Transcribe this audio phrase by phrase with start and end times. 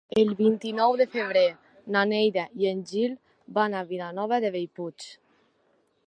[0.19, 1.43] El vint-i-nou de febrer
[1.95, 3.13] na Neida i en Gil
[3.57, 5.07] van a Vilanova de Bellpuig.